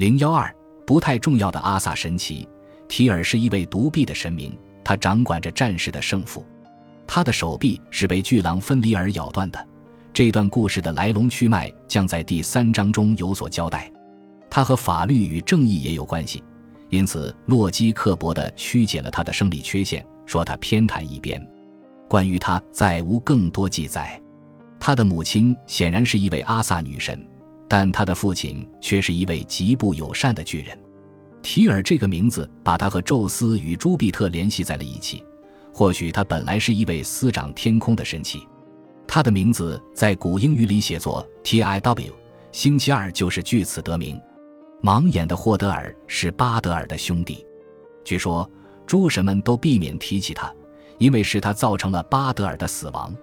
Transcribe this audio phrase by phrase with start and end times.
[0.00, 0.50] 零幺二
[0.86, 2.48] 不太重要的阿萨神奇，
[2.88, 6.42] 提尔是一位独臂的神明，他掌管着战士的胜负。
[7.06, 9.68] 他的手臂是被巨狼芬里尔咬断的。
[10.10, 13.92] 这段故事的来龙去脉将在第三章中有所交代。
[14.48, 16.42] 他和法律与正义也有关系，
[16.88, 21.46] 因此洛基刻薄地曲解了他的生理缺陷，说他偏袒一边。
[22.08, 24.18] 关于他再无更多记载。
[24.78, 27.22] 他的母亲显然是一位阿萨女神，
[27.72, 30.76] 但他的父亲却是一位极不友善的巨人。
[31.40, 35.22] 提尔这个名字把他和宙斯与朱庇特联系在了一起，
[35.72, 38.44] 或许他本来是一位司掌天空的神奇。
[39.06, 42.12] 他的名字在古英语里写作 T I W，
[42.50, 44.20] 星期二就是据此得名。
[44.82, 47.46] 盲眼的霍德尔是巴德尔的兄弟，
[48.02, 48.50] 据说
[48.84, 50.52] 诸神们都避免提起他，
[50.98, 53.14] 因为是他造成了巴德尔的死亡。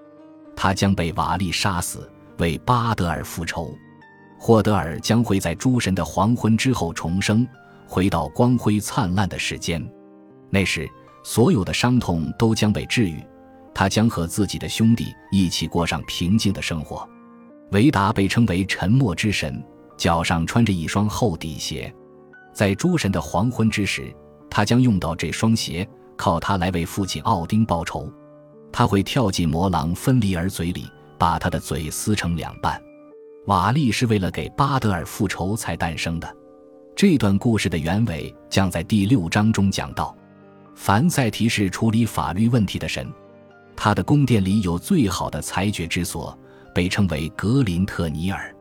[0.55, 3.77] 他将被瓦力杀死，为巴德尔复仇。
[4.47, 7.45] 霍德尔将会在诸神的黄昏之后重生，
[7.85, 9.85] 回到光辉灿烂的世间。
[10.49, 10.87] 那时，
[11.21, 13.21] 所有的伤痛都将被治愈，
[13.73, 17.05] 他将和自己的兄弟一起过上平静的生活。
[17.71, 19.61] 维达被称为沉默之神，
[19.97, 21.93] 脚上穿着一双厚底鞋。
[22.53, 24.15] 在诸神的黄昏之时，
[24.49, 28.09] 他将用到这双鞋，靠它来为父亲奥丁报仇。
[28.71, 30.85] 他会跳进魔狼芬里尔嘴里，
[31.17, 32.81] 把他的嘴撕成两半。
[33.47, 36.35] 瓦利是为了给巴德尔复仇才诞生的。
[36.93, 40.15] 这段故事的原委将在第六章中讲到。
[40.75, 43.07] 凡赛提是处理法律问题的神，
[43.75, 46.37] 他的宫殿里有最好的裁决之所，
[46.75, 48.53] 被称为格林特尼尔。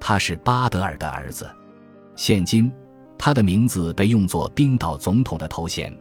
[0.00, 1.48] 他是巴德尔的儿子。
[2.16, 2.72] 现今，
[3.18, 5.94] 他的名字被用作冰岛总统的头衔。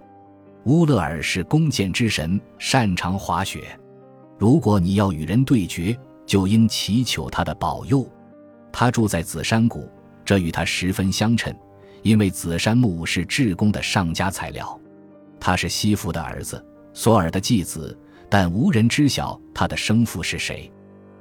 [0.66, 3.78] 乌勒尔是弓箭之神，擅长滑雪。
[4.40, 5.96] 如果你要与人对决，
[6.26, 8.08] 就应祈求他的保佑。
[8.72, 9.90] 他住在紫山谷，
[10.24, 11.54] 这与他十分相称，
[12.02, 14.80] 因为紫杉木是制弓的上佳材料。
[15.40, 17.98] 他是西弗的儿子，索尔的继子，
[18.30, 20.72] 但无人知晓他的生父是谁。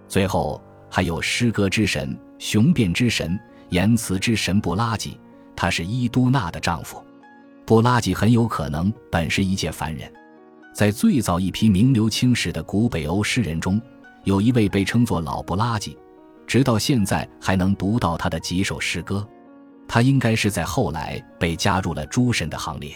[0.06, 3.38] 最后还有诗歌之神、雄辩之神、
[3.70, 5.18] 言辞之神布拉吉，
[5.56, 7.02] 他是伊都纳的丈夫。
[7.64, 10.12] 布拉吉很有可能本是一介凡人，
[10.74, 13.80] 在最早一批名留青史的古北欧诗人中，
[14.24, 15.96] 有一位被称作老布拉吉，
[16.50, 19.24] 直到现在还能读到他的几首诗歌。
[19.86, 22.92] 他应该是在后来被加入了诸神的行列。